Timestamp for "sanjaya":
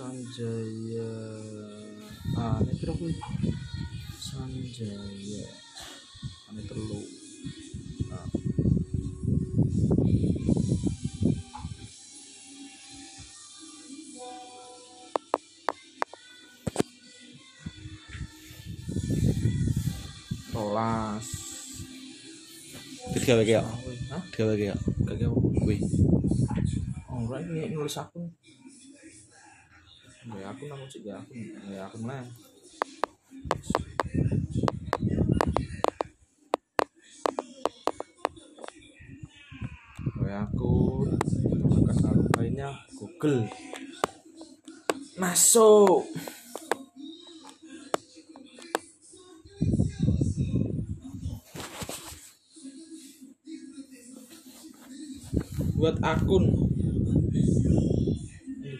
0.00-1.12, 4.16-5.44